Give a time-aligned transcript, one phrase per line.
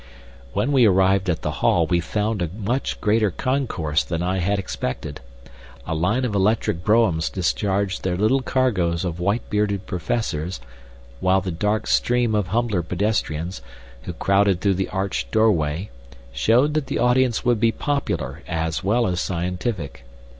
[0.53, 4.57] When we arrived at the hall we found a much greater concourse than I had
[4.57, 5.21] expected.
[5.85, 10.59] A line of electric broughams discharged their little cargoes of white bearded professors,
[11.19, 13.61] while the dark stream of humbler pedestrians,
[14.01, 15.91] who crowded through the arched door way,
[16.33, 20.03] showed that the audience would be popular as well as scientific.